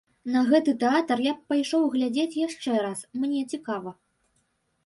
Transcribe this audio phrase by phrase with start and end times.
[0.35, 3.97] На гэты тэатр я б пайшоў глядзець яшчэ раз, мне цікава.